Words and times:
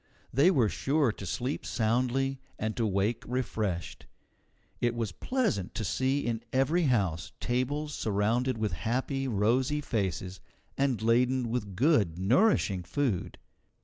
They 0.33 0.49
were 0.49 0.67
sure 0.67 1.11
to 1.11 1.25
sleep 1.27 1.63
soundly, 1.63 2.39
and 2.57 2.75
to 2.75 2.87
wake 2.87 3.23
refreshed. 3.27 4.07
It 4.79 4.95
was 4.95 5.11
pleasant 5.11 5.75
to 5.75 5.85
see 5.85 6.21
in 6.25 6.41
every 6.51 6.85
house 6.85 7.33
tables 7.39 7.93
surrounded 7.93 8.57
with 8.57 8.71
happy, 8.71 9.27
rosy 9.27 9.79
faces, 9.79 10.39
and 10.75 10.99
laden 11.03 11.49
with 11.49 11.75
good 11.75 12.17
nourishing 12.17 12.81
food. 12.81 13.37